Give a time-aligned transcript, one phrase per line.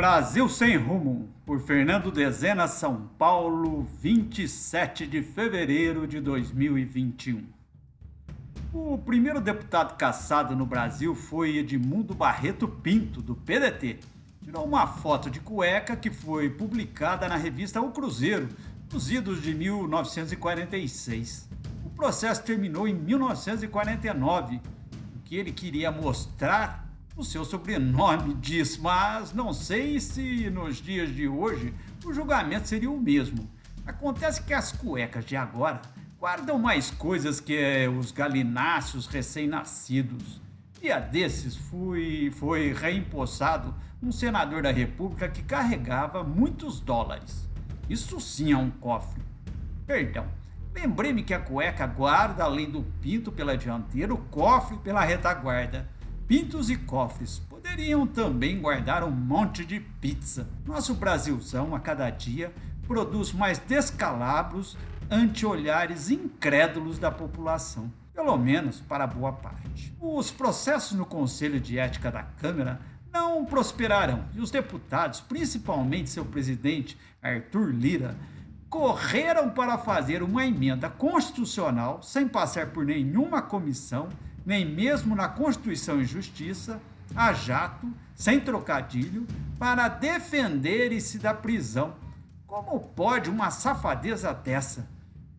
[0.00, 7.44] Brasil Sem Rumo, por Fernando Dezena, São Paulo, 27 de fevereiro de 2021.
[8.72, 13.98] O primeiro deputado caçado no Brasil foi Edmundo Barreto Pinto, do PDT.
[14.42, 18.48] Tirou uma foto de cueca que foi publicada na revista O Cruzeiro,
[18.90, 21.46] nos idos de 1946.
[21.84, 24.62] O processo terminou em 1949.
[25.14, 26.89] O que ele queria mostrar
[27.20, 32.90] o seu sobrenome diz, mas não sei se nos dias de hoje o julgamento seria
[32.90, 33.46] o mesmo.
[33.86, 35.82] Acontece que as cuecas de agora
[36.18, 40.40] guardam mais coisas que os galináceos recém-nascidos.
[40.82, 47.46] E a desses fui, foi reempossado um senador da República que carregava muitos dólares.
[47.86, 49.20] Isso sim é um cofre.
[49.86, 50.26] Perdão,
[50.74, 55.86] lembrei-me que a cueca guarda, além do pinto pela dianteira, o cofre pela retaguarda.
[56.30, 60.48] Pintos e cofres poderiam também guardar um monte de pizza.
[60.64, 62.54] Nosso Brasilzão, a cada dia,
[62.86, 64.78] produz mais descalabros
[65.10, 69.92] ante olhares incrédulos da população, pelo menos para boa parte.
[70.00, 72.80] Os processos no Conselho de Ética da Câmara
[73.12, 78.16] não prosperarão e os deputados, principalmente seu presidente Arthur Lira,
[78.68, 84.08] correram para fazer uma emenda constitucional sem passar por nenhuma comissão
[84.44, 86.80] nem mesmo na Constituição e Justiça,
[87.14, 89.26] a jato, sem trocadilho,
[89.58, 91.94] para defenderem-se da prisão.
[92.46, 94.88] Como pode uma safadeza dessa?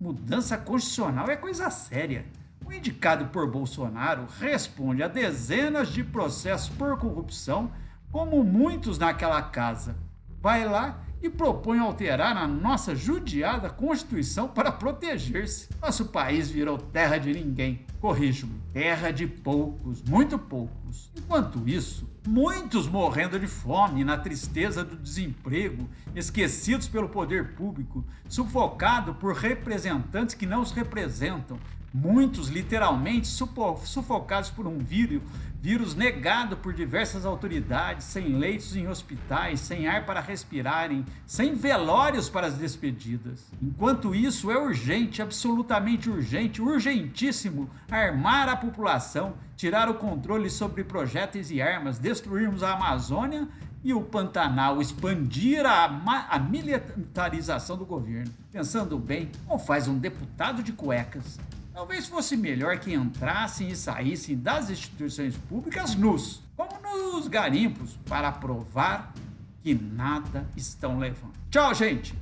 [0.00, 2.24] Mudança constitucional é coisa séria.
[2.64, 7.70] O indicado por Bolsonaro responde a dezenas de processos por corrupção,
[8.12, 9.96] como muitos naquela casa.
[10.40, 15.68] Vai lá e propõe alterar a nossa judiada Constituição para proteger-se.
[15.82, 17.84] Nosso país virou terra de ninguém.
[18.00, 21.10] Corrijo-me, terra de poucos, muito poucos.
[21.14, 29.14] Enquanto isso, muitos morrendo de fome, na tristeza do desemprego, esquecidos pelo poder público, sufocados
[29.18, 31.58] por representantes que não os representam,
[31.92, 35.22] muitos literalmente sufocados por um vírus,
[35.60, 42.30] vírus negado por diversas autoridades, sem leitos em hospitais, sem ar para respirarem, sem velórios
[42.30, 43.44] para as despedidas.
[43.60, 51.50] Enquanto isso, é urgente, absolutamente urgente, urgentíssimo armar a população, tirar o controle sobre projéteis
[51.50, 53.48] e armas, destruirmos a Amazônia
[53.82, 55.84] e o Pantanal, expandir a,
[56.28, 58.32] a militarização do governo.
[58.52, 61.38] Pensando bem, como faz um deputado de cuecas
[61.80, 68.30] Talvez fosse melhor que entrassem e saíssem das instituições públicas nus, como nos garimpos, para
[68.32, 69.14] provar
[69.62, 71.32] que nada estão levando.
[71.50, 72.14] Tchau, gente!